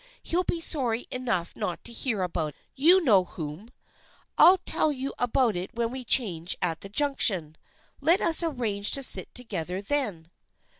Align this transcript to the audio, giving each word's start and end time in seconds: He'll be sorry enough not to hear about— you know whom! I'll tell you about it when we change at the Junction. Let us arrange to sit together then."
He'll 0.23 0.43
be 0.43 0.59
sorry 0.59 1.05
enough 1.11 1.55
not 1.55 1.83
to 1.83 1.91
hear 1.91 2.23
about— 2.23 2.55
you 2.85 3.03
know 3.03 3.23
whom! 3.25 3.69
I'll 4.35 4.57
tell 4.57 4.91
you 4.91 5.13
about 5.19 5.55
it 5.55 5.75
when 5.75 5.91
we 5.91 6.03
change 6.03 6.57
at 6.59 6.81
the 6.81 6.89
Junction. 6.89 7.55
Let 7.99 8.19
us 8.19 8.41
arrange 8.41 8.89
to 8.93 9.03
sit 9.03 9.31
together 9.35 9.79
then." 9.79 10.31